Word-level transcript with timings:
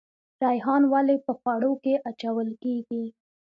ریحان 0.43 0.81
ولې 0.93 1.15
په 1.25 1.31
خوړو 1.39 1.71
کې 1.83 1.93
اچول 2.09 2.47
کیږي؟ 2.63 3.03